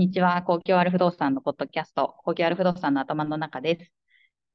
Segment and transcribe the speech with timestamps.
[0.00, 0.42] にちは。
[0.42, 3.92] 公共ある不動産のポッドキャスト、公共ある不動産の頭の中です。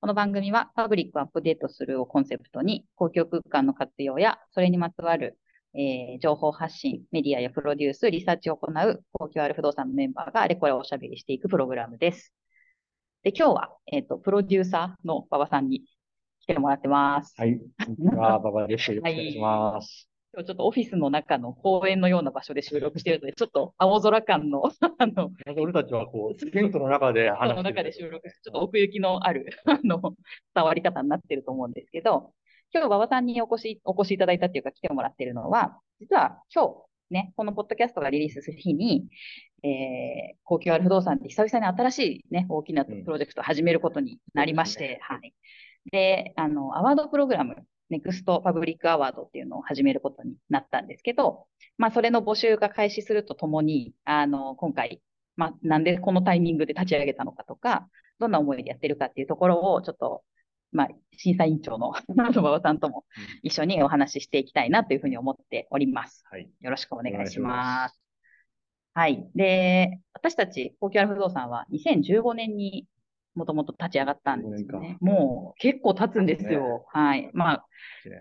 [0.02, 5.38] この番組はパブリックアップデートするをコンセプトに、公共空間の活用や、それにまつわる、
[5.76, 12.34] えー、情報発信、メディアやプロデュース、リサーチを行う公共ある不動産のメンバーがあれこれおしゃべりしていくプログラムです。
[13.22, 15.84] で、今日は、えっ、ー、と、プロデューサーの馬場さんに
[16.40, 17.36] 来てもらってます。
[17.38, 17.60] はい。
[17.86, 18.92] こんにちは、馬場です。
[18.92, 20.15] よろしくお願いします。
[20.36, 24.64] 今日ちょっとオフィスの中の公園のような場所で収録しているので、ちょっと青空感の、
[25.00, 30.14] あの、俺たちはこう、テントの中で話しての中で収録ちょっと奥行きのある、 あの、
[30.54, 32.34] 伝わり方になってると思うんですけど、
[32.74, 39.08] 今日馬場さんにお越し、お越しいただいたっていうか来てもらってるのは、実は今日、ね、このポッドキャストがリリースする日に、
[39.64, 45.34] えー、高級ある不動産って久々に新しいね、大きなプロジェクトを始めることになりまして、うん、はい。
[45.92, 47.56] で、あの、アワードプログラム
[47.90, 51.46] ネクストパブリックアワードっていうのを始めることになったんですけど、
[51.78, 55.02] まあ、それの募集が開始するとともに、あの、今回、
[55.36, 57.88] まあ、なんでこのタイミングで立ち上げたのかとか、
[58.20, 60.24] どんな思いでやってるかっていうところを、ちょっと、
[60.72, 60.88] まあ、
[61.18, 63.06] 審査委員長の 馬場さんとも
[63.44, 66.24] 一緒にお話ししていきたいなというふうに思っております。
[66.30, 68.02] はい、よろしくお願いします。
[68.94, 69.30] はい。
[69.36, 72.88] で、私たち、高級アル不動産は2015年に
[73.36, 74.98] もともと立ち上がったんですよね。
[75.02, 76.60] もう結構経つんですよ。
[76.62, 77.30] ね、はい。
[77.34, 77.66] まあ、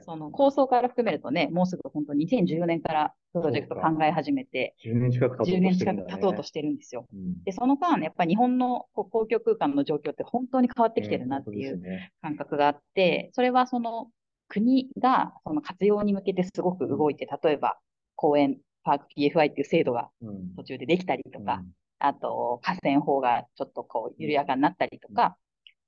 [0.03, 7.07] その構想から含めるとね、もうすぐ本当2014年からプロジェクト考え始めて、10年近く経とうとしてる、ね、10年近く経とうとしてるんですよ。
[7.13, 11.81] うん、で、その間、やっぱり日本の公共空間の状況って本当に変わってきてるなっていう
[12.21, 14.09] 感覚があって、それはその
[14.49, 17.79] 国がその活用に向けてすごく動いて、例えば
[18.17, 20.11] 公園、パーク PFI っていう制度が
[20.57, 25.37] 途中でできたりとか、うんあと河川法がちょっとこう緩やかになったりとか、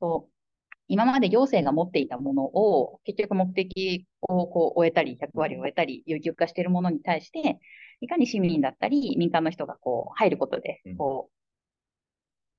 [0.01, 0.37] そう
[0.89, 7.59] 今まで行政が持っていたものを結局目的をこう終えたり、役割を終えたり、有給化しているものに対して、
[8.01, 11.31] いかに市民だったり民間の人がこう入ることで、こ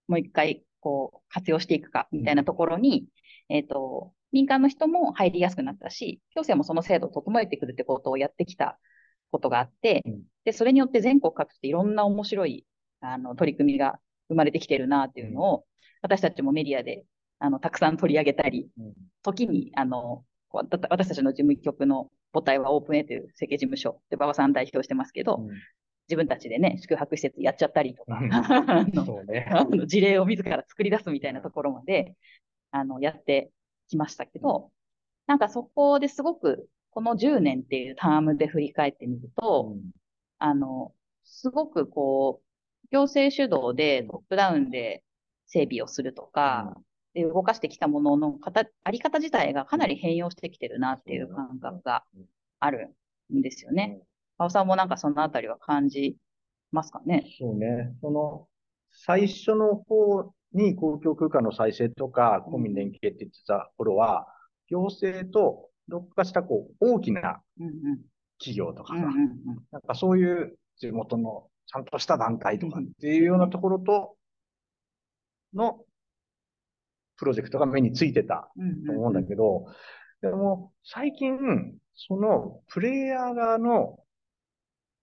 [0.07, 3.05] う、もう一回こう活用していくかみたいなところに、
[3.49, 8.77] えっ、ー、と、民間の人も入りやすくなったし、行政もその制度を整えてくるってことをやってきた
[9.31, 10.03] ことがあって、
[10.43, 12.65] で、それによって全国各地でいろんな面白い
[13.01, 13.99] あの、取り組みが
[14.29, 15.65] 生まれてきてるなっていうのを、
[16.01, 17.05] 私たちもメディアで、
[17.39, 18.69] あの、たくさん取り上げたり、
[19.23, 25.49] 時に、あの、私たちの事務局の母体はオープン A という設計事務所で馬場さん代表してますけど、うん、
[26.07, 32.15] 自分たちでね、宿泊施設やっちゃったりとか、あの 事例を自ら作り出すみたいなところまで、
[32.71, 33.51] あの、やって
[33.87, 34.71] きましたけど、
[35.25, 39.91] なんかそこですごく、この10年っていうタームで振り返ってみると、うん、
[40.39, 40.93] あの、
[41.23, 42.46] すごくこう、
[42.91, 45.03] 行政主導でトップダウンで
[45.45, 46.75] 整備をするとか、
[47.13, 52.03] で動かしてきたものの方あり方自体がかなり変容してきてるなっていう感覚が
[52.59, 52.93] ある
[53.33, 53.99] んですよね。
[54.37, 56.15] 青さんもなんかそのあたりは感じ
[56.71, 57.25] ますかね？
[57.39, 57.93] そうね。
[58.01, 58.47] その、
[58.91, 64.27] 最初の方に公共空間の再生とか、公民連携って言ってた頃は、
[64.69, 67.41] 行政とどっかしたこう大きな
[68.37, 69.05] 企業とかさ、
[69.71, 74.15] なんかそういう地元のちゃんとした団体とかっていうようなところと、
[75.53, 75.79] の
[77.17, 78.49] プロジェクトが目についてた
[78.85, 79.65] と思うんだけど、
[80.21, 81.37] でも最近、
[81.95, 83.99] そのプレイヤー側の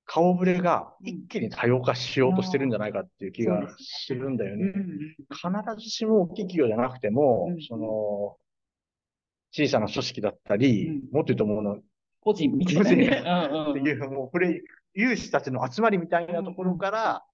[0.06, 4.72] 顔ぶれが一気に多様化しようとしてるんじゃないかっていう気がするんだよね。
[5.30, 5.48] 必
[5.82, 8.36] ずしも大きい企業じゃなくても、その、
[9.50, 11.78] 小さな組織だったり、もっと言うともの、
[12.20, 14.60] 個人みたいな、ね、っていう、もうプレイ、
[14.94, 17.24] 有志たちの集まりみたいなところから、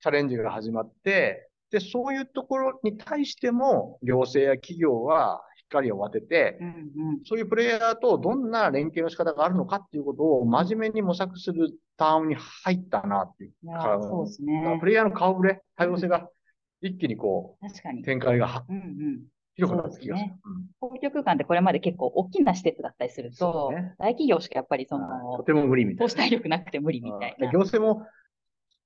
[0.00, 6.70] チャレンジが始まって、で、そういうところに対しても、行政や企業は光を当てて、うんう
[7.14, 13.52] ん、そういうプレイヤーとどんな連携の仕方があるのかっていうことを真面目に模索するタームに入ったなっていう。
[14.02, 14.76] そうですね。
[14.80, 16.28] プレイヤーの顔ぶれ、多様性が
[16.82, 19.20] 一気にこう、確かに展開が、うんうん、
[19.54, 20.30] 広くなった気がする。
[20.80, 26.08] 公共空間ってこれまで結構大きな施設だったりすると、ね、大企業しかやっぱりその、とても無理みたいな。
[26.08, 27.50] 投資体力なくて無理みたいな。
[27.50, 28.06] 行政も、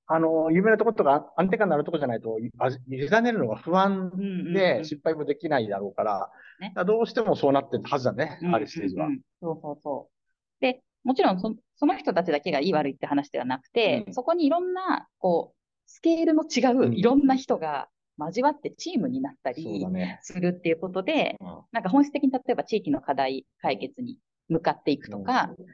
[0.07, 2.49] あの、有名なところとか安定感のあるところじゃないと、委
[2.89, 4.11] ねるのが不安
[4.53, 9.07] で失敗もできないだろうから、ね、どうしてもそうなってるはずだね、あるステージは。
[9.41, 10.61] そうそうそう。
[10.61, 19.85] で、もちろんそその人たちだけがいい悪いって話ではなくて、うん、そこにいろんな、こう、スケールの違ういろんな人が交わってチームになったり
[20.21, 24.17] するっていうことで、ねうん、なんか本質的に例えば地域の課題解決に
[24.49, 25.65] 向かっていくとか、うん、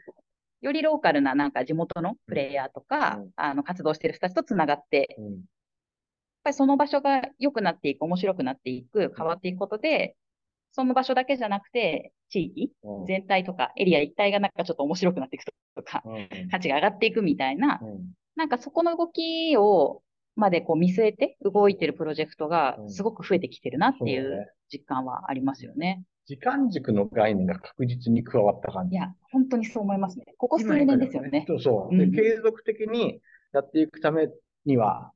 [0.62, 5.30] よりローカルななんか地元のプレイヤーとか、うん、あの活動してる人たちとつながって、やっ
[6.44, 10.16] ぱりその場所が良くなっていく、面白くなっていく、変わっていくことで、
[10.74, 12.72] その場所だけじゃなくて、地域
[13.08, 16.04] 全体とかエリア一体がなんかちょっと面白くなっていくとか、
[16.50, 17.80] 価値が上がっていくみたいな、
[18.36, 20.02] なんかそこの動きを
[20.36, 26.04] までこう見据えて動いてるプロジェクトがすごく増えてきてるなっていう実感はありますよね。
[26.26, 28.96] 時間軸の概念が確実に加わった感じ。
[28.96, 30.26] いや、本当にそう思いますね。
[30.38, 31.44] ここ数年ですよね。
[31.48, 32.22] そうそう、うん、で。
[32.22, 33.20] 継続的に
[33.52, 34.30] やっていくため
[34.66, 35.12] には、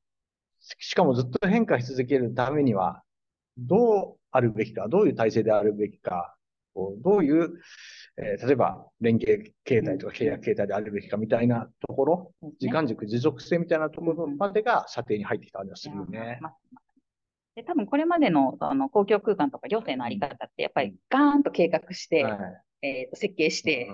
[0.60, 3.02] しかもずっと変化し続けるためには、
[3.56, 6.36] どうあるべきか、どういう体制であるべきか、
[6.74, 7.54] どういう、
[8.20, 16.40] えー、例えば連携形態とか契約形態であるべきかみたいなところ、時間軸、持続性みたいなところまでが射程に入ってきた感じがするよね。
[17.54, 22.34] で多分これまでのあの公共空間とか行政のあり方って、やっぱりガーンと計画して、は
[22.82, 23.88] い、えー、と設計して、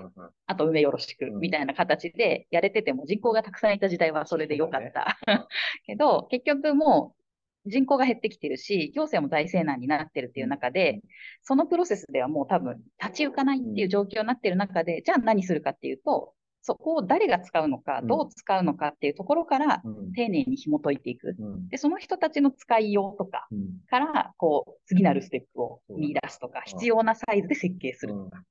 [0.47, 5.17] あと運営よろしくみたいな形でやれてても人口がたくさんいた時代はそれでよかった。
[5.85, 7.24] けど、結局もう
[7.65, 11.01] 人口が減ってきてるし、行政も財政難になってるっていう中で、
[11.41, 16.33] そのプロセスではもう多分立ち行かないっていう状況になってる中で、じゃあ何するかっていうと、
[16.65, 19.83] そこを誰が使うのか、どう使うのかっていうところから、
[20.15, 21.35] 丁寧に紐解いていく。
[21.69, 23.47] で、その人たちの使いようとか
[23.87, 28.43] から、こう、次なるステップを見出すとか、必要なサイズで設計するとか。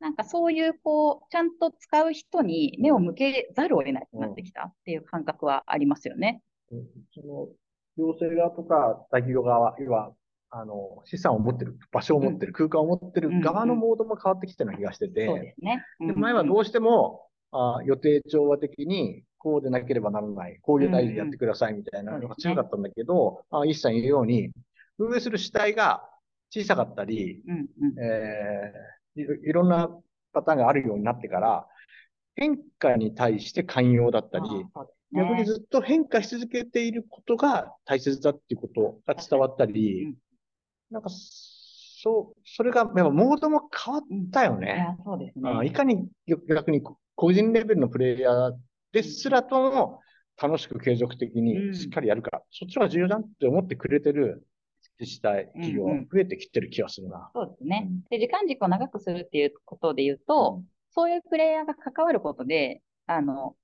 [0.00, 6.40] なんかそういう、こう、ちゃんと使う人に目を向けざるを得ないくなってきたっていう感覚はありますよね。
[7.12, 7.48] その、
[7.96, 10.12] 行政側とか大企業側、要は、
[10.50, 15.84] あの、資産を持ってる、場所を持ってる、空間を持ってる側のモードも変わってきてるような気がしてて、そうですね。
[16.00, 24.50] で前はどうしても、あ予定調和的に、こうでなければならない、こういう大事やってくださいみたいなのが強かったんだけど、うんうん、あ一切言うように、
[24.98, 26.08] 運営する主体が
[26.50, 29.90] 小さかったり、うんうん、えー、いろんな
[30.32, 31.66] パターンがあるようになってから、
[32.36, 34.66] 変化に対して寛容だったり、ね、
[35.14, 40.14] 逆にずっと変化し続けていることが大切だっていうことが伝わったり、うん、
[40.90, 44.02] なんか、そう、それが、やっぱモードも変わっ
[44.32, 44.96] たよね。
[45.04, 45.50] そうですね。
[45.64, 46.82] いかに逆に
[47.14, 48.52] 個人レベルのプレイヤー
[48.92, 50.00] ですらとも
[50.40, 54.44] 楽しく継続的にしっかりやるか、うん、そっちは重要だって思ってくれてる
[54.98, 57.30] 自治体、企業、増えてきてる気がするな。
[57.34, 57.88] そうですね。
[58.10, 63.56] で、時間軸を長くするっていうことで言うと、うん、そういうプレイヤーが関わることで、あの、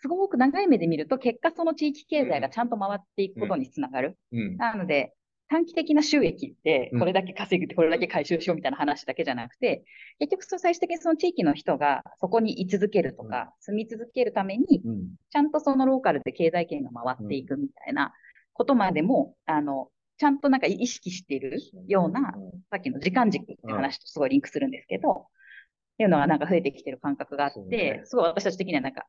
[0.00, 4.18] すごく長い目で見ると、結果その地域経済がちゃんと回っていくことにつながる。
[4.32, 5.14] うん、なので、
[5.48, 9.84] 短期的な収益って、これだけ稼ぐって、これだけ回収しようみたいな話だけじゃなくて、
[10.18, 14.82] 結局、最終的にその地域の人がそこに居続けるとか、住み続けるために、
[15.30, 18.12] ちゃんとそのローカルで経済圏が回っていくみたいな
[18.52, 21.58] ことまでも、あの、ちゃんとなんか意識している
[21.88, 22.34] ような、
[22.70, 29.06] さっきの時間軸って話とすごいリンクするんですけど、っていうのがなんか増えてきてる感覚があって、すごい私たち的にはなんか、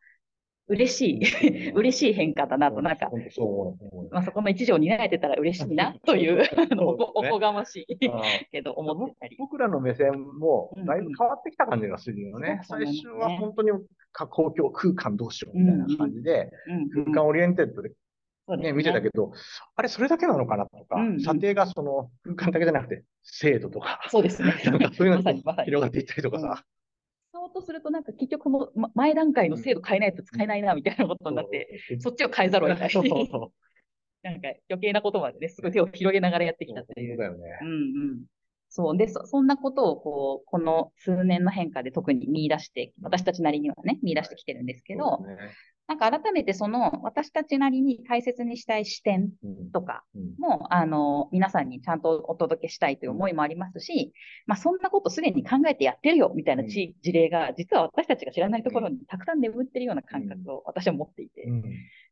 [0.67, 3.09] 嬉しい、 嬉しい変化だなと、なんか、
[4.12, 7.97] まあ、そこの一助に担えてたら嬉しいなという、あの、おこがましい
[8.51, 9.38] けど、思ってたり。
[9.38, 12.62] 僕らの目線も、だいぶ変わってきた感じがするよね。
[12.63, 13.71] 最初は本当に
[14.13, 16.50] 公共空間どうしようみたいな感じで、
[16.94, 17.91] 空間オリエンテッドで
[18.57, 19.31] ね、見てたけど、
[19.75, 24.53] あれ、それだけなのかなとか、射程がその空間だけじゃなくて、制度とか、そうですね。
[24.65, 25.33] なんかそういうのが
[25.63, 26.65] 広がっていったりとかさ、そう
[27.56, 32.90] とすると、なんか結局も、ま、前段階の制度変えないと使えないな、みたいなことになって、うん、そっちを変えざるを得ない。
[32.90, 33.52] そうそうそう
[34.24, 37.16] なんか余計なことまでね、すごい手を広げながらやってきたっていう。
[37.16, 37.60] そうだよね。
[37.62, 37.72] うんう
[38.16, 38.25] ん。
[38.69, 45.38] そうでそ、そんなことを、こう、この数年の変化で特に見出して、私たちなりにはね、見出してきてるんですけど、ね、
[45.88, 49.30] なんか改めてその私たちなりに大切にしたい視点
[49.72, 50.04] とか
[50.39, 54.12] も、うん、あの、皆さんにちゃんとお届けしたいという思いもありますし、
[54.48, 61.63] まあそんなことすでに考えてやってるよみたいな事例が、実は私たちが知らないところにたくさん眠ってるような感覚を私は持っていて、うん、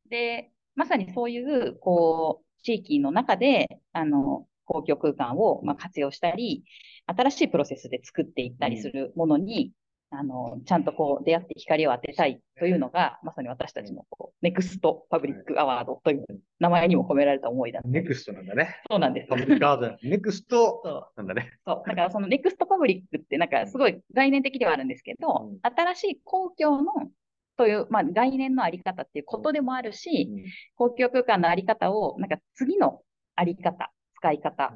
[0.10, 6.64] で、まさにそういう、こう、地域の中で、あの、公共空間をま活用したり、
[7.06, 9.72] 新しいプロセスで作っていったりするものに、
[10.16, 16.26] あの、ちゃんとこう出会って光を当てたいというのが、まさに私たちのこうネクストパブリックアワードという
[16.60, 18.82] 名前にも込められた思いだネクストなんだね。
[18.90, 19.28] そうなんです。
[19.28, 21.12] パブリックアワード、ネクスト。
[21.18, 21.52] なんだね。
[21.66, 21.84] そう。
[21.88, 26.92] だからそのネクストパブリックってなんかすごい概念的ではあるんですけど、うん、新しい公共の
[27.58, 30.44] という、まあ、概念のあり方っていうことでもあるし、うん、
[30.76, 33.02] 公共空間のあり方を、なんか次の
[33.36, 34.74] あり方、使い方、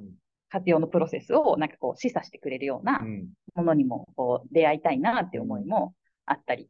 [0.49, 3.01] 活用のプロセスをなんかこう示唆してくれるような
[3.55, 5.93] ものにもこう出会いたいなって思いも
[6.25, 6.69] あったり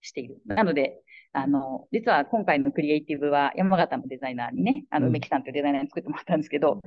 [0.00, 0.38] している。
[0.46, 1.00] なので、
[1.32, 6.80] あの、実は今回のクリエイティブは山形のデザイナーにね、あの、梅木さんというデザイナーに作ってもらったんですけど、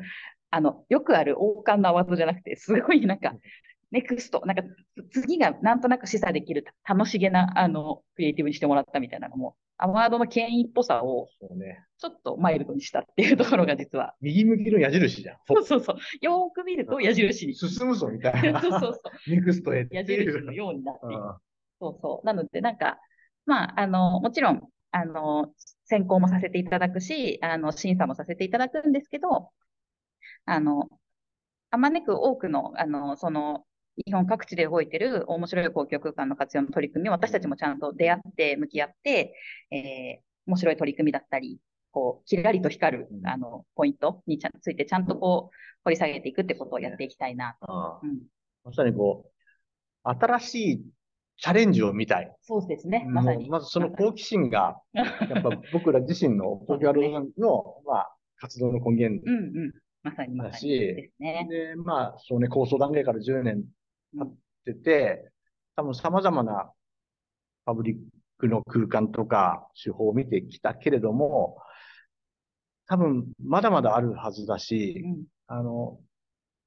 [0.50, 3.34] あの、よくある王冠のアワードじゃなくて、すごいなんか、
[3.92, 4.64] ネクスト、なんか
[5.12, 11.28] 次がなんとなく示唆できる楽しげな、あの、クリエイティブにしてもらったみたいなのもアワードの権威っぽさを、
[11.98, 14.14] ちょっとマイルドにしたっていうところが実は。
[14.22, 15.38] 右向きの矢印じゃん。
[15.50, 15.98] そうそうそう。
[16.22, 17.56] よーく見ると矢印に。
[17.56, 18.62] 進むぞみたいな。
[18.62, 19.30] そうそうそう。
[19.32, 21.16] ネクストへ矢印のようになっている。
[21.80, 22.26] そうそう。
[22.26, 23.00] なので、なんか、
[23.48, 25.52] まあ、あの、もちろん、あの、
[25.86, 29.50] 選考もさせていただくし、あの、審査もさせていただくんですけど、
[30.46, 30.90] あの、
[31.72, 33.66] あまねく多くの、あの、その、
[33.98, 39.34] 日本各地で動いてる面白い公共空間の活用の取り組みを私たちもちゃんと出会って向き合って、
[39.72, 41.60] えー、面白い取り組みだったり、
[41.92, 47.58] こう、きらりと光る、あの、ポイントについてちゃんとこう、掘り下げていくってことをやっていきたいな。
[47.62, 48.22] うん、
[48.64, 49.32] まさにこう、
[50.04, 50.82] 新しい
[51.38, 52.32] チャレンジを見たい。
[52.42, 53.06] そうですね。
[53.08, 53.50] まさに。
[53.50, 59.74] まずその好奇心が、 やっぱ僕ら自身の東京アローの、まあ、活動の根源うんうん。
[60.04, 61.48] まさにだし、ですね。
[61.50, 63.64] で、まあ、そうね、構想段階から10年
[64.18, 64.34] 経っ
[64.66, 65.32] てて、
[65.76, 66.72] 多分様々な
[67.66, 67.98] パブリッ
[68.38, 71.58] クの空間とか手法を見てきたけれども、
[72.88, 76.00] 多分まだまだあるはずだし、うん、あの、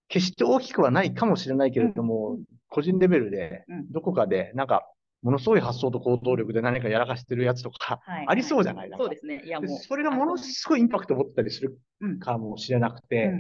[0.09, 4.89] 決して大きくはないかもしれないけれども、うん、個人レベルで、どこかで、なんか、
[5.23, 9.43] ものすごい発想と行動力で何かやらかしてるやつとか、ありそうじゃない、はい、そうですね。
[9.45, 9.79] いやもう。
[9.79, 11.79] それがものすごいインパクトを持ったりする
[12.21, 13.33] かもしれなくて、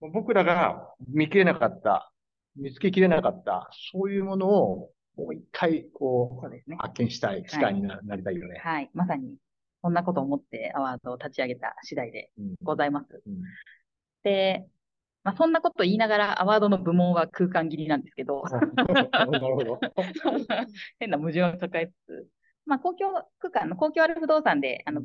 [0.00, 2.12] 僕らが見切れなかった、
[2.58, 8.60] 見つけきれなかった、そういうものをもう一回、こう、うね、発見したい機会にな,、りたいよね。
[8.62, 8.90] はい。
[8.94, 9.36] まさに、
[9.82, 12.30] そんなことを思ってアワードを立ち上げた次第で
[12.62, 13.22] ございます。
[13.26, 13.40] うんうん、
[14.22, 14.66] で、
[15.24, 18.42] まあ、そんなこと言いながらアワードの部門は空間切りなんですけど、
[20.98, 22.28] 変な矛盾を抱えつつ、
[22.64, 25.02] まあ、公共空間の公共ある不動産で、あの、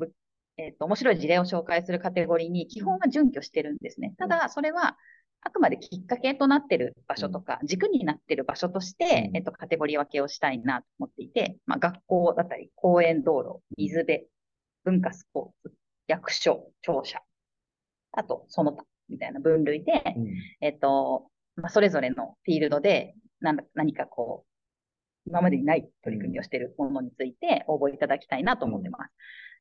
[0.57, 4.13] えっ、ー、と、面白い事例を紹介するカテゴリーに基本は準拠してるんですね。
[4.17, 4.97] ただ、それは、
[5.45, 14.25] あくまできっかけとなってる場所とか、軸になってる場所として、えっと、カテゴリー分けをしたいなと思っていて、まあ、学校だったり、公園道路、水辺、
[14.85, 15.75] 文化スポーツ、
[16.07, 17.21] 役所、庁舎、
[18.13, 20.27] あと、その他みたいな分類で、うん、
[20.61, 29.11] えっと、まあ、それぞれのフィールドで何何かこう、今までにない取り組みをしているものについて応募いただきたいなと思ってます。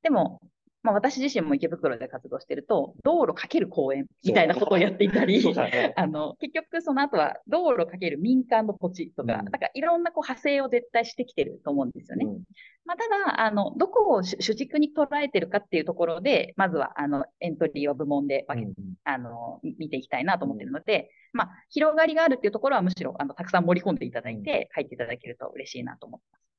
[0.02, 0.40] でも、
[0.82, 12.26] まあ、私自身も池袋で活動してると、道路かける公園みたいなことをやっていたり、ね、 あの、結局その後は道路かける民間の土地とか、うん、なんかいろんなこう派生を絶対してきてると思うんですよね。
[12.26, 12.42] うん、
[12.84, 18.74] まあ、ただ、あの、どこを主軸に捉えてるかっていうところで、まずは、あの、エントリーは部門で分け、うん、
[19.04, 26.51] あの、見ていきたいなと思ってるので、まあ、広がりがあるっていうところはむしろ、あの、たくさん盛り込んでいただいて、書いていただけると嬉しいなと思ってます。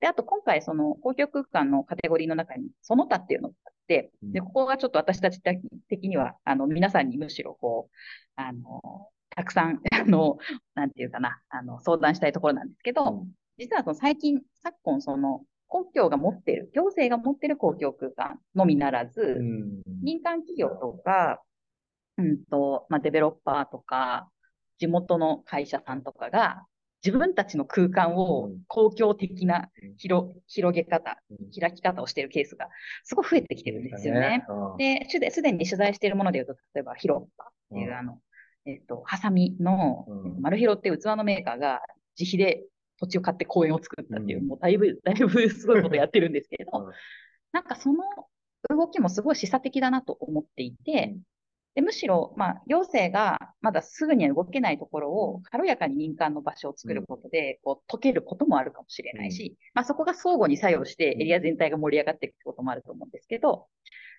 [0.00, 5.40] で、あと今回その公共空間のカテゴリーの中にその他っていうのがあって、で、ここがちょっと私たち
[5.88, 7.94] 的には、あの、皆さんにむしろこう、
[8.36, 10.38] あの、たくさん、 あの、
[10.74, 13.26] なんていうかな、あの、相談したいところなんですけど、
[13.58, 19.38] 実はその最近、昨今その、公共が持ってる、行政が持ってる公共空間のみならず、
[20.02, 21.40] 民間企業とか、
[22.16, 24.28] うんと、まあ、デベロッパーとか、
[24.78, 26.66] 地元の会社さんとかが、
[27.04, 31.16] 自分たちの空間を公共的な広広げ方、
[31.58, 32.68] 開き方をしているケースが
[33.04, 34.44] すごい増えてきてるんですよね。
[34.78, 38.20] で、すでに取材しているもので言うと、例えば、ヒロッパっていう、あの、
[38.66, 40.06] えっと、ハサミの、
[40.40, 41.80] マルヒロっていう器のメーカーが
[42.18, 42.64] 自費で
[42.98, 46.90] 土地を買って公園を作ったっていう、もうだいぶ、だいぶすごいことやってるんですけれど、
[47.52, 48.04] なんかその
[48.68, 51.16] 動きもすごい示唆的だなと思っていて、
[51.74, 63.68] でむしろ、まあ、行政がまだすぐには動けないところを軽やかに民間の場所を作ることで、こう解けることもあるかもしれないし、まあ、そこが相互に作用してエリア全体が盛り上がっていくこともあると思うんですけど、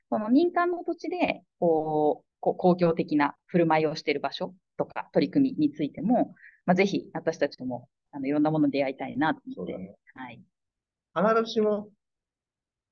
[0.10, 6.34] その民間の土地でこうこう公共的な振る舞いをしている場所とか取り組みについても、
[6.65, 9.77] まあ、ぜひ私たちともあのいろんなものに出会いたいなと思って。
[9.77, 10.41] ね、はい。
[11.15, 11.89] 必ずしも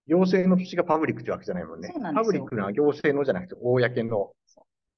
[0.08, 1.89] 行政の土地がパブリックってわけじゃないもんね。
[1.89, 4.32] んパブリックな行政のじゃなくて、公の。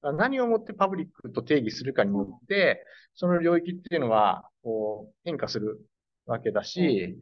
[0.02, 5.80] 何をもってパブリックと定義するかによって、その領域っていうのは、こう、変化する
[6.26, 7.18] わけだし、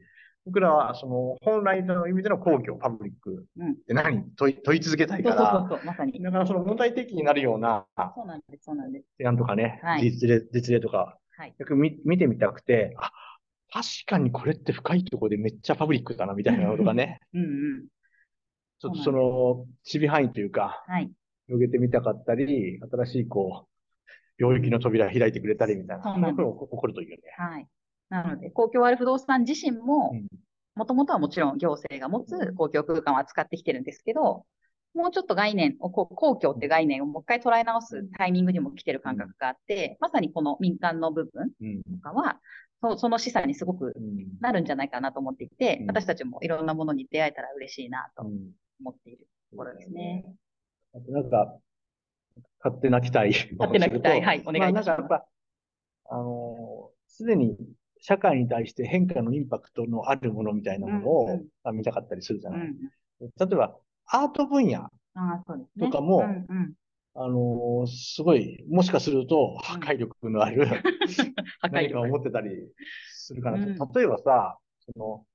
[0.47, 6.23] 僕らは、その、本来の意味での公共、パブリックって何、うん、問い問い続けたいから、そうそうそうまさに。
[6.23, 9.07] だからその問題的になるような、そうなんです、そうなんです。
[9.19, 13.13] 提案とかね、はい、実例、実例とか、はい、よく見見てみたくて、あ、
[13.73, 17.21] 確かにこれって深いところでめっちゃパブリックだな、みたいなことがね。
[17.35, 17.87] うんうん。
[18.81, 21.11] ちょっとその、守備範囲というか、はい。
[21.51, 27.17] 広げてみたかったり、新しいこう、領域の扉開いてくれたりみたいな、ことが起こるというね。
[27.37, 27.67] はい。
[28.09, 30.13] なので、公共ある不動産自身も、
[30.77, 34.45] もともとはもちろん行政が持つ公共空間を扱ってきてるんですけど、
[34.95, 42.41] もうちょっと概念を、公共って概念をもう一回捉え直すタイミングにも来てる感覚があって、まさにこの民間の部分とかは、
[42.81, 43.93] そその示唆にすごく
[44.41, 50.25] なるんじゃないかなと思っていて、うん、私たちもいろんなものに出会えたら嬉しいなと思っているところですね。
[50.95, 51.59] あとなんか、
[52.63, 53.31] 勝手な期待。
[53.59, 54.21] 勝手な期待。
[54.21, 54.89] はい、お願いします。
[54.89, 55.27] まあ、なんかやっぱ、
[56.11, 57.57] あの、すでに
[58.01, 64.89] 社会に対して変化のインパクトのあるものみたいなものを、うんうん、見たかったりするじゃない、うん、例えば、アート分野
[65.79, 66.75] とかも、ねうんうん、
[67.15, 70.67] あのー、すごい、もしかすると破壊力のある、
[71.71, 72.51] 何か思ってたり
[73.13, 73.85] するかなと。
[73.85, 75.27] うん、例えばさ、その、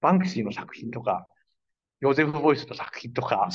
[0.00, 1.26] バンクシーの作品とか、
[2.00, 3.48] ヨゼフ・ボイスの作品とか、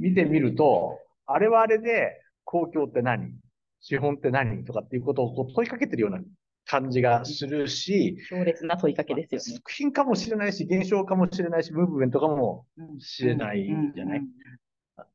[0.00, 3.32] 見てみると、あれはあれで、公共って何？
[3.80, 6.20] 資本って何とかっていうことをこう問いかけてるような
[6.66, 9.56] 感じがするし、強烈な問いかけですよね。
[9.56, 12.66] 作品かもしれないし、現象かもしれないし、ムーブメントかも
[12.98, 14.22] しれないじゃない、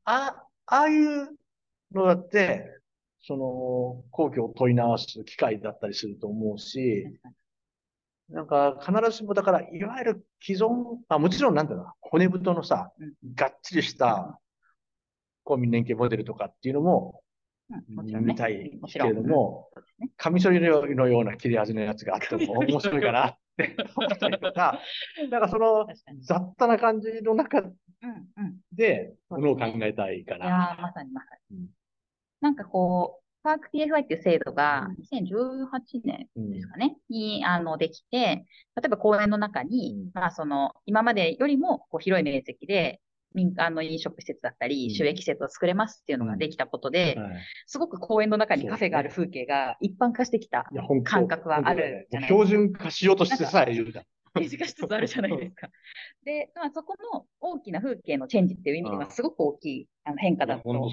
[0.04, 1.28] あああいう
[1.92, 2.66] のだって、
[3.22, 7.06] その、皇居を問い直す機会だったりすると思うし、
[8.36, 12.92] なんか、必ずしも、だから、いわゆる既存、あ、もちろんなんだろう骨太のさ、
[13.34, 14.38] がっちりした
[15.42, 17.22] 公民連携モデルとかっていうのも、
[17.96, 19.70] 見たいけれども、
[20.18, 20.66] カミソリの
[21.08, 24.80] ような切れ味のやつがあっても面白いかなって思ったりとか、
[25.30, 25.86] なんかその
[26.20, 27.62] 雑多な感じの中
[28.72, 30.44] で、ものを考えたいかな。
[30.44, 31.70] いやまさにまさに。
[32.42, 38.44] なんかこう、パーク TFI っていう制度が2018年ですかね、にあのできて、例
[38.86, 43.00] えば公園の中に、まあその今までよりもこう広い面積で
[43.34, 47.16] 民間の飲食施設だったり、収益施設を作れますっていうのができたことで、
[47.66, 50.66] すごく公園の中にカフェがある風景が一般化してきた
[51.04, 52.46] 感覚はあるじゃないですか。
[52.46, 54.04] 標準化しようとしてさえ言うじゃん。
[54.34, 55.68] 政治化しつつあるじゃないですか。
[56.24, 60.88] で、まあ、そこの大きな風景のチェンジっていう意味ではすごく大きいあの変化だと思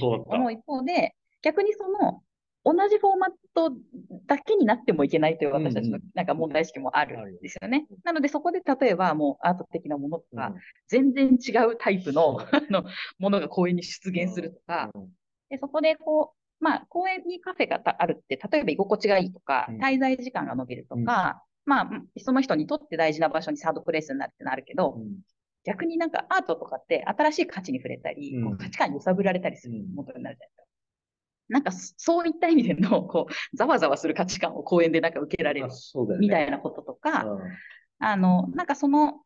[0.48, 2.22] う一方で、逆にその
[2.66, 3.76] 同じフォーマット
[4.26, 7.86] だけになってもいけないという私たちのなんか問題意識もあるんですよね。
[7.90, 10.54] うんうん、なのでそこで例えばもうアート的なものとか、
[10.88, 12.40] 全然違うタイプの
[12.72, 12.86] の
[13.20, 14.92] ものが公園に出現するとか、
[15.50, 25.02] でそこでこう、まあ公園にカフェがあるって、例えば居心地がいいとか、滞在時間が伸びるとか、まあその人にとって大事な場所にサードプレイスになるってなるけど、
[25.66, 30.63] 逆になんかアートとかって新しい価値に触れたり、価値観に揺さぶられたりするものになるじゃないですか。
[31.50, 35.68] なんかそういった意味での、 こう、ざわざわする価値観を公園でなんか受けられる
[36.20, 39.22] みたいなこととか、あ、ねうん、あの、なんかその、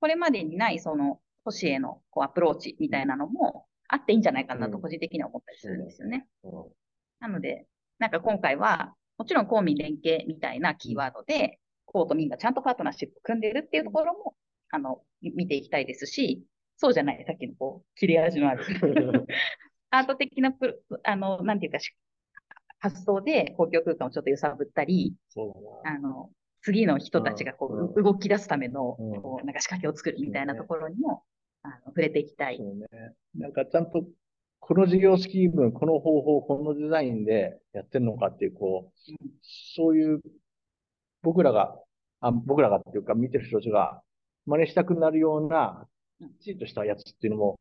[0.00, 6.26] これまでにないその都市へのこうアプローチみたいなのもあっていいんじゃないかなと個人的には思ったりするんですよね。
[6.42, 6.50] うん、
[7.20, 7.66] なので、
[7.98, 14.34] なんか今回は、もちろん公民連携みたいなキーワードで、公と民がちゃんとパートナーシップ組んでるっていうところも、
[14.70, 16.44] あの、見ていきたいですし、
[16.76, 18.64] そうじゃない、さっきのこう、切れ味のある
[19.92, 21.78] アート的なプあの、なんていうか、
[22.80, 25.14] 発想で公共空間をちょっと揺さぶったり、
[25.84, 26.30] あの、
[26.62, 31.22] 次の人たちがこう、うん、動き出すための、うん、こうなんか仕掛けを作るみたいなところにも、
[31.62, 32.56] あの触れていきたい。
[32.56, 32.86] そうね。
[33.36, 34.04] なんかちゃんと、
[34.60, 39.30] この事業スキーム、この方法、このデザインでやってるのかっていう、こう、うん、
[39.76, 40.20] そういう、
[41.20, 41.78] 僕らが、
[42.20, 44.00] あ僕らがっていうか見てる人たちが
[44.46, 45.86] 真似したくなるような、
[46.40, 47.58] きちんとしたやつっていうのも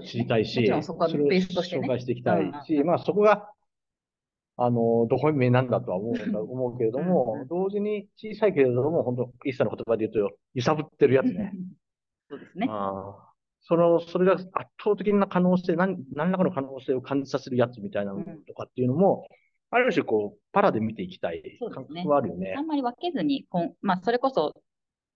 [0.00, 3.48] 知りたいし、そこはベースとして、ね、紹介していきたいし、うん、まあそこが、
[4.56, 6.14] あの、どこに目なんだとは思う
[6.50, 11.52] 思うけれども、うん、同時に小さいけれども、本当一切の言葉で言うと、揺さぶってるやつね。
[12.28, 12.66] そうですね。
[12.70, 13.32] あ
[13.64, 14.46] その、それが圧
[14.82, 19.28] 倒的な可能性、何何らかの可能性を感じさせるやつみたいなのとかっていうのも、
[19.70, 22.50] うん、ある種こう、パラで見ていきたい感覚はあるよね。
[22.50, 22.54] ね。
[22.56, 24.52] あんまり分けずに、こんまあ、それこそ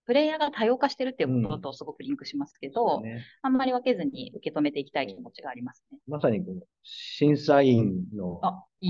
[0.07, 5.99] プレイヤーが多様化してるっていうこととすごくリンクしますけど、うんね、あんまり分けずに受け止めていきたい気持ちがありますね。
[6.07, 8.39] まさにこの審査員の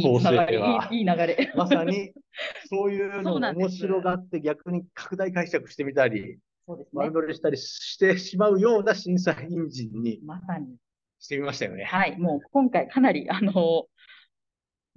[0.03, 1.51] 構成は、 いい流れ。
[1.56, 2.13] まさに
[2.69, 6.91] そういうのを面白がって逆に拡大解釈してみたり、そうですね。
[6.93, 10.77] 丸取りしたりしてしまうような審査員陣に、まさに。
[11.19, 11.84] してみましたよね。
[11.86, 12.15] はい。
[12.19, 13.88] もう今回かなり、あの、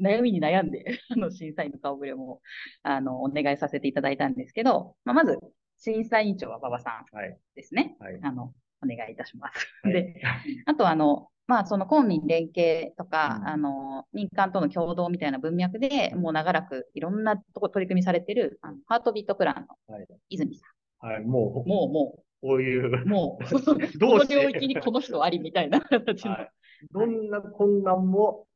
[0.00, 2.40] 悩みに悩んで、あの、審査員の顔ぶれも、
[2.82, 5.38] あの、お願いさせていただいたんですけど、まあ、まず、
[5.80, 7.04] 審査委員長は馬場さん
[7.54, 7.96] ですね。
[7.98, 9.66] はい、あの、お願いいたします。
[9.82, 10.20] はい、で、
[10.66, 20.66] あとあの、まあ、その公民連携とか、うん、あの、民間との共同みたいな文脈で、もう長らくいろんなとこ取り組みされてる、あのハートビートプランの泉さ
[21.02, 21.06] ん。
[21.06, 23.44] はい、はい、もう、もう、もう、こういう、もう、
[23.98, 26.32] どう領域にこの人ありみたいな形の。
[26.32, 26.50] はい、
[26.92, 28.46] どんな困難も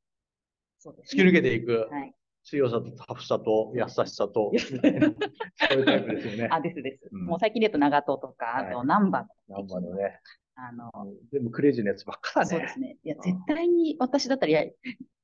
[0.84, 1.88] 突き抜けていく。
[1.90, 6.48] はい強さとタフさと優しさと、そういうタイプですよね。
[6.50, 7.08] あ、ですです。
[7.12, 9.52] うん、もう最近で言うと長門とか、あとナンバー。
[9.52, 10.20] ナンバーのね。
[10.56, 10.90] あの、
[11.32, 12.46] 全部クレイジーなやつばっかだね。
[12.46, 12.96] そうですね。
[13.02, 14.64] いや、絶対に私だったらや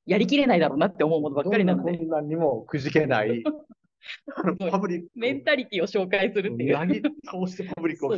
[0.05, 1.97] やりきれないだろうなって思うものばっかりなので。
[1.97, 3.43] こんなにもくじけない。
[4.71, 5.07] パブリック。
[5.15, 6.73] メンタリティを紹介するっていう。
[6.73, 8.17] なぎ倒してパブリックを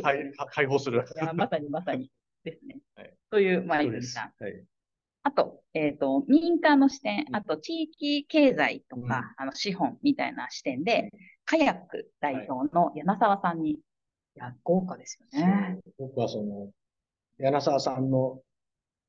[0.50, 1.04] 解放する。
[1.14, 2.10] いや、まさにまさに
[2.42, 2.78] ですね。
[2.96, 4.42] はい、という、まあ、泉さん。
[4.42, 4.64] はい
[5.24, 9.08] あと、えっ、ー、と、民間の視点、あと地域経済とか、うん、
[9.42, 11.10] あの資本みたいな視点で、
[11.46, 13.80] カヤック代表の柳沢さんに、はい、い
[14.36, 15.78] や、豪華ですよね。
[15.98, 16.70] 僕はその、
[17.38, 18.42] 柳沢さんの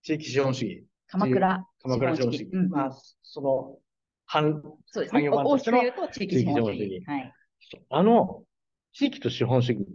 [0.03, 0.85] 地域資本主義。
[1.07, 1.67] 鎌倉。
[1.81, 2.49] 鎌倉資本主義。
[2.53, 3.77] うん、まあ、その、
[4.25, 5.29] 反、そうですね。
[5.29, 7.03] 大きく言うと地域資本主義。
[7.05, 7.33] はい。
[7.89, 8.43] あの、
[8.93, 9.85] 地域と資本主義。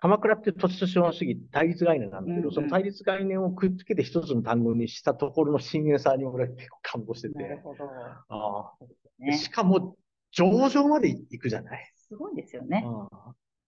[0.00, 7.34] 鎌倉って土地と資本主義対立概念なんだけど、うんうん、その対立概念をくっつけて一つの単語にしたところの深淵さに俺は結構感動してて。
[7.42, 7.84] なるほど。
[8.28, 8.84] ああ、
[9.18, 9.96] ね、しかも、
[10.30, 11.92] 上場まで行くじゃない？
[11.96, 12.84] すごいですよね。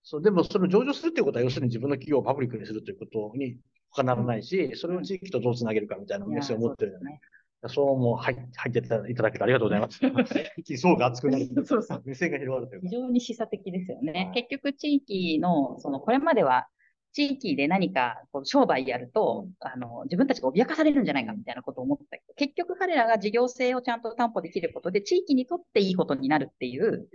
[0.02, 3.56] そう、でもその上場するっていうことは、要するに自分の企業をパブリックにするということに
[3.90, 7.20] 他ならないし、それを地域とどうつなげるかみたいなメッセージを持ってるじゃない？
[7.68, 10.00] そうも入入っていただけてありがとうございます。
[10.78, 11.46] 層が厚くなる。
[11.64, 12.02] そうそう。
[12.06, 14.12] 目線が広がるという非常に示唆的ですよね。
[14.12, 16.68] はい、結局地域の、その、これまでは
[17.12, 27.08] 地域で何かこう商売やると、あの、自分たちが脅かされるんじゃないかみたいなことを思ってたけど、結局彼らが事業性をちゃんと担保できることで、地域にとっていいことになるっていう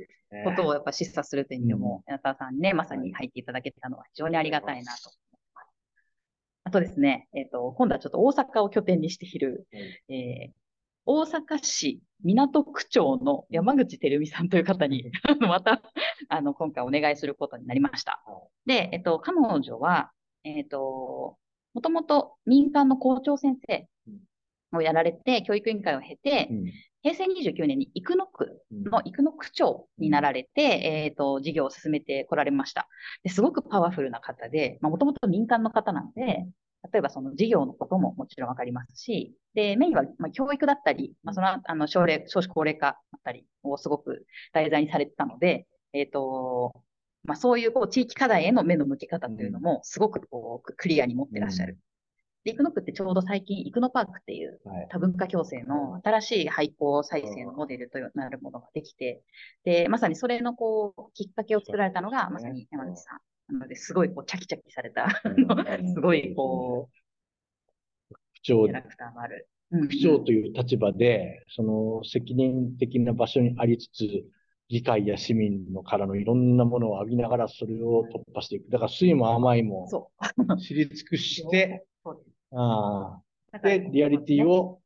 [0.44, 5.12] ことをやっぱ示唆するという意味でも、柳田さんにね、まさに入っていただけたのは非常にありがたいなと
[6.66, 10.52] あとですね、えっ、ー、と、今度はちょっと大阪を拠点にしている、うん、えー、
[11.06, 15.84] 大阪市港区長の山口照美さんという方に、 また、
[16.28, 18.24] あの、今回お願いすることになりました。
[18.66, 20.12] で、えっと、彼女は、
[20.44, 21.38] えっと、
[21.76, 23.88] もともと民間の校長先生
[24.74, 26.66] をやられて、教育委員会を経て、うん、
[27.06, 32.88] 平成29年に生野区の生野区長になられて、うん、えっ、ー、と、事業を進めてこられました。
[33.24, 36.48] ですごくパワフルな方で、もともと民間の方なので、
[36.92, 46.74] 例えばその事業のことももちろんわかりますし、で、メインは、まあ、教育だったり、まあ、その、あの、少齢、少子高齢化だったりをすごく題材にされてたので、えっ、ー、と、
[47.24, 51.78] まあ、そういうこう地域課題への目の向け方というのも、すごくこう、クリアに持ってらっしゃる。
[52.46, 59.24] で、生野区ってちょうど最近、生野パークっていう多文化共生の新しい廃校再生のモデルとなるものができて、
[59.64, 63.54] で、まさにそれのこう、きっかけを作られたのが、まさに山口さん。
[63.54, 65.10] なので、すごいこう、チャキチャキされた、
[65.94, 69.48] すごいこう、区長、キャラクターもある。
[69.72, 74.24] 区長という立場で、その責任的な場所にありつつ、
[74.70, 78.70] 議会や市民のからのいろんなものを浴びながらそれを突破していく。
[78.70, 79.88] だから、酸いも甘いも
[80.60, 81.86] 知り尽くして、
[82.52, 83.22] あ
[83.64, 84.82] で、リアリティを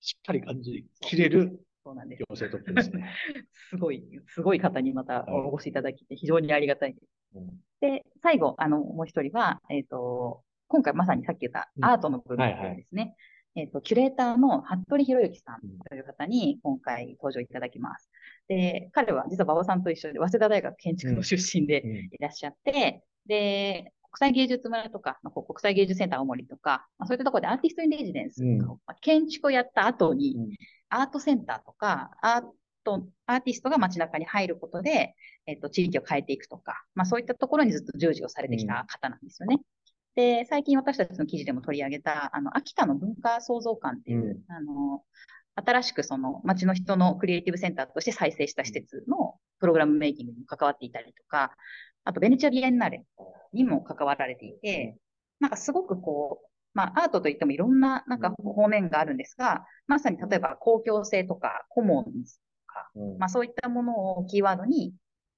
[0.00, 2.20] しっかり感じきれるそうなんです。
[2.20, 3.10] 行政トップですね。
[3.70, 7.06] すごい、すごい方にまたお越しいただきて、非常にありがたいです。
[7.34, 12.38] うん、で、最後、あの、もう一人は、えっ、ー、と、今回まさにさっき言ったアートの部分
[12.76, 13.16] ですね。
[13.56, 18.08] えっ、と、キュレーターの服部博之さんという方に今回登場いただきます。
[18.46, 21.82] で、彼は実は馬場さんと一緒で、早稲田大学建築の出身で
[22.12, 30.36] いらっしゃって、うん、で、国際芸術村とか、国際芸術センター青森とか、まあ、そういったところでアーティストインレジデンス、うん、建築をやった後に、
[30.88, 32.42] アートセンターとか、アー
[32.84, 35.14] ト、アーティストが街中に入ることで、
[35.46, 39.56] えっと、地域を変えていくとか、まあそういったところにずっと従事をされてきた方なんですよね。
[39.56, 39.62] うん、
[40.16, 45.04] で、最近私たちの記事でも取り上げた、あの、秋田の文化創造館っていう、うん、あの、
[45.54, 51.52] 新しくその街の人のクリエイティブセンターとして再生した施設のプログラムメイキングに関わっていたりとか、
[52.04, 53.04] あとベネチアビエンナーレ
[53.52, 54.96] にも関わられていて、
[55.38, 64.94] なんかすごくこう、まあ、アートといってもいろんな、なんか方面があるんですが、まさに例えば公共性とか、コモンズとか、まあそういったものをキーワードに、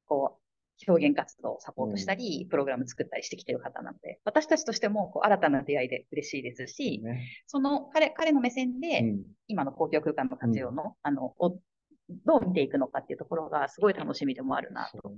[0.07, 0.43] こう、
[0.89, 9.05] 表現活動をサポートしたり、プログラム作ったりしてきてる方なので、私たちとしてもこう新たな出会いで嬉しいですし、ね、その彼、彼の目線で、
[9.47, 11.59] 今の公共空間の活用の、うん、あの、を
[12.27, 15.13] どう見ていくのかっていうところがすごい楽しみでもあるなと。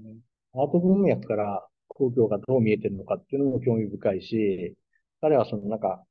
[0.54, 4.74] ね、アート文脈から公共がどう見えてるのかっていうのも興味深いし、
[5.20, 6.04] 彼はそのなんか、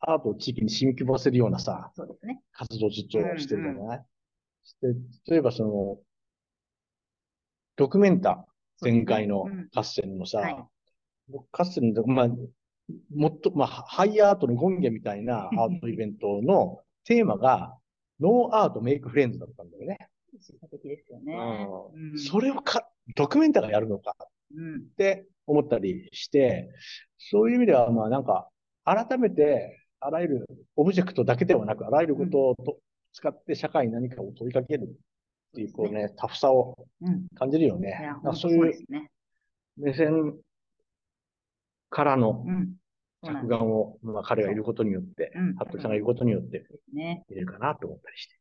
[0.00, 2.40] アートを地域に染み込ませるようなさ、そうですね。
[2.52, 4.04] 活動実をしてるじゃない、
[4.82, 5.98] うんうん、で例えばその、
[7.76, 8.46] ドキュメンタ、
[8.80, 10.56] 前回のカッセルのさ、ね。
[11.30, 11.36] うん。
[11.36, 12.28] はい、カッセルの、まあ、
[13.14, 17.76] もっと、まあ、ハイアートの権化みたいなアートイベントのテーマが、
[18.20, 19.98] No art make friends だったんだよね。
[20.70, 21.34] 的ですよね。
[21.94, 26.70] うん、それをか、ドキュメンタがやるのかって思ったりして、
[27.18, 28.48] そういう意味では、まあなんか、
[28.84, 32.78] 改めて、あらゆるオブジェクトだけではなく、あらゆることをと、
[33.12, 34.88] 使って社会に何かを問いかけるっ
[35.54, 36.76] ていう、こうね、タフさを
[37.38, 37.98] 感じるよね。
[38.24, 38.86] うん、そういう
[39.78, 40.36] 目線
[41.88, 42.44] からの
[43.22, 48.36] 着眼を、まあ、彼がいることによって、服部さんがいることによって、ね、入れるかなと思ったりして。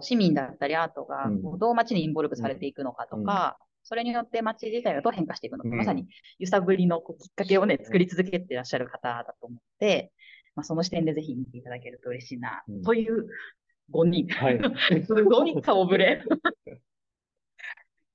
[0.00, 6.08] 市民だったりアートがどう街にインボルブされていくのかとか、それによって街自体がどう変化していくのか、まさに
[6.40, 10.12] 揺さぶりのこうきっかけをね、作り続けていらっしゃる方だと思って、
[10.56, 13.28] まあ、その視点でぜひ見ていただけると嬉しいな、うん、という
[13.92, 14.26] 5人。
[14.28, 14.58] はい。
[15.06, 16.20] すごい顔ぶれ。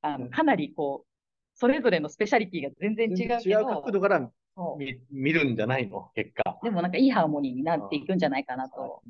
[0.01, 1.07] あの、かなりこう、
[1.53, 3.61] それぞれのスペシャリティが全然違うけど。
[3.61, 4.29] 違う角度から
[4.77, 6.11] 見見るんじゃないの？
[6.15, 6.59] 結果。
[6.63, 9.01] でもなんかいいハーモニーになっていくんじゃないかなと、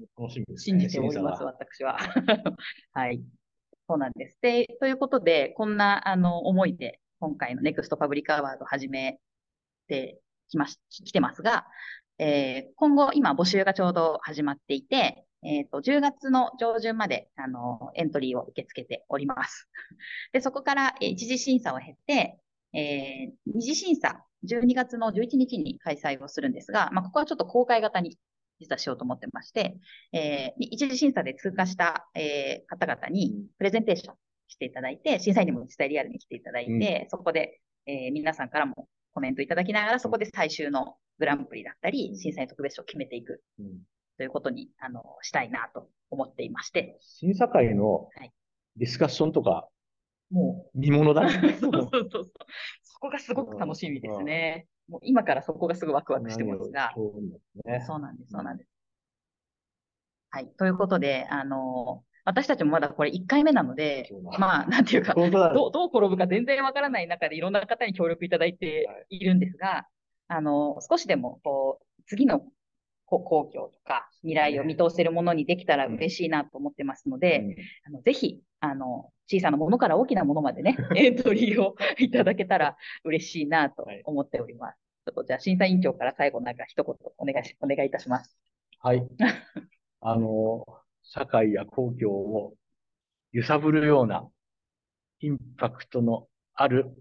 [0.57, 1.97] 信じております、私は。
[2.93, 3.23] はい。
[3.91, 4.37] そうなんです。
[4.41, 9.19] で、ということで、こんな、あの、思いで、今回のネクストパブリックアワードを始め
[9.89, 11.65] てきまし、来てますが、
[12.17, 19.67] えー、今後、今募集がちょうど始まっていて、えっ、ー、と、10月の上旬まで、あの、エントリーを受け付けております。
[20.31, 22.39] で、そこから、え、一次審査を経て、
[22.71, 28.17] えー、二次審査、12月の11日に開催をするんですが、まあ、ここはちょっと公開型に
[28.61, 29.75] 実はしようと思ってまして、
[30.13, 34.15] えー、一次審査で通過した、えー、方々にプレゼンテーション
[34.47, 43.79] していただいて、審査員にも実際リアルに来ていただいて、うん、そこで、えー、皆さんからもコメントいただきながら、そこで最終のグランプリだったり、審査員特別賞を決めていく、うん、
[44.17, 46.97] ということに、あの、したいなと思っていまして。
[47.01, 48.09] 審査会の
[48.77, 49.67] ディスカッションとか、
[50.29, 51.57] もう見物だね。
[51.59, 52.31] そうそうそう。
[52.83, 54.67] そこがすごく楽しみですね。
[54.87, 56.91] もう今からそこがすごいワクワクしてますが。
[56.95, 57.13] そ
[57.65, 58.69] うね、そうなんです、そうなんです。
[60.29, 60.47] はい。
[60.57, 69.23] ということで、あの、私たちもまだこれ1回目なので、まあ、なんていうか、どうどう転ぶか全然わからない中でいろんな方に協力いただいてい。
[69.25, 69.83] るんですが、はい、
[70.27, 72.43] あの、少しでも、こう、次の
[73.05, 77.55] 公共とか未来を見通せるものにできたら嬉しいなと思ってますので、うん、
[77.87, 84.77] あのぜひ、あの、小さなものから大きなものまでね、 エントリーをいただけたら嬉しいなと思っております。
[85.05, 88.37] ちょっとじゃあ審査委員長から最後なんか一言お願いし、お願いいたします。
[88.79, 89.07] はい。
[90.01, 90.65] あの、
[91.03, 92.55] 社会や公共を
[93.31, 94.29] 揺さぶるような
[95.21, 96.91] インパクトのある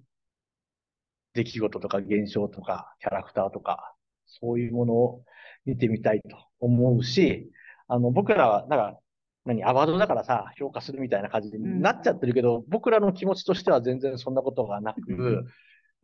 [1.34, 3.94] 出来事とか現象とかキャラクターとか、
[4.26, 5.24] そういうものを
[5.64, 7.50] 見てみたいと思うし、
[7.88, 9.00] あの、僕らは、なんか、
[9.44, 15.46] 何、アワードだからさ、評価するみたいな感じになっちゃってるけど、うん、僕らの気持ちとしては全然そんなことがなく、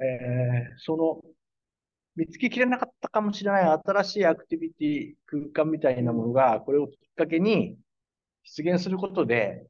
[0.01, 1.23] えー、その、
[2.17, 7.77] 見つけきれなかったかもしれない新しいアクティビティ、空間みたいなものが、これをきっかけに
[8.45, 9.67] 出現することで、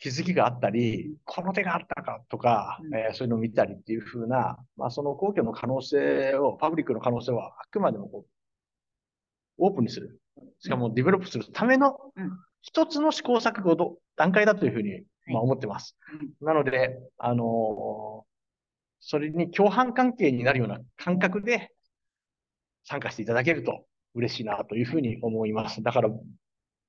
[0.00, 8.30] 気づきがあったり、この手があったかとか、うん、えー、そういうのを見たりっていうふうな、まあ、その公共の可能性を、パブリックの可能性はあくまでもこう
[9.58, 10.20] オープンにする。
[10.60, 11.98] しかもディベロップするための
[12.62, 15.96] 一つの試行錯誤の段階だというふうに、まあ、思ってます。
[16.40, 18.28] なので、あのー、
[19.00, 21.70] それに共犯関係になるような感覚で
[22.84, 25.82] 参加していただけると嬉しいなというふうに思います。
[25.82, 26.10] だから、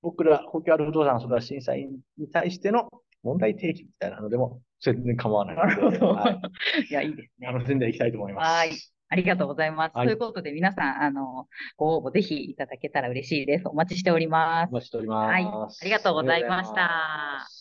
[0.02, 2.90] 僕ら、公共ある不動産育ち審査員に対しての
[3.22, 6.14] 問題提起みたいなのでも、全然構わないなるほど。
[6.14, 6.42] はい、
[6.90, 7.48] いや、いいですね。
[7.48, 8.48] 楽しんでいきたいと思います。
[8.48, 8.72] はい。
[9.10, 9.98] ありがとうございます。
[9.98, 13.68] はい、ということで、皆さん、あの、ご応募ぜひいただけたら嬉しいです。
[13.68, 14.70] お待ちしております。
[14.70, 15.32] お待ちしております。
[15.32, 15.46] はい。
[15.46, 17.59] ありがとうございました。